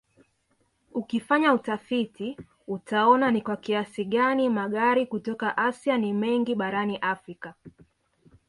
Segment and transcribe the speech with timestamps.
[0.93, 7.53] Ukifanya utafiti utaona ni kwa kiasi gani magari kutoka Asia ni mengi barani Afrika